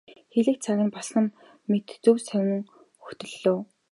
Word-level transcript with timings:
Хэлэх 0.33 0.57
цаг 0.65 0.75
нь 0.85 0.93
болсон 0.95 1.25
мэт 1.69 1.87
зөн 2.03 2.17
совин 2.27 2.61
хөтөллөө. 3.03 3.57